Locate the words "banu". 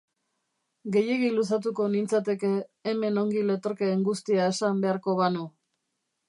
5.23-5.47